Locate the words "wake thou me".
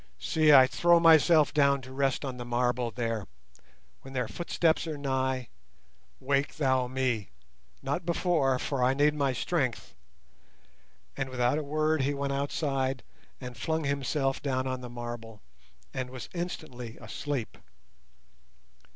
6.19-7.29